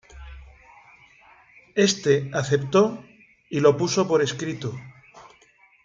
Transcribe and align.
Éste 1.75 2.31
aceptó 2.33 3.05
y 3.51 3.59
lo 3.59 3.77
puso 3.77 4.07
por 4.07 4.23
escrito. 4.23 4.73